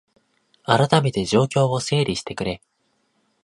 [0.63, 2.59] あらためて状況を整理してくれ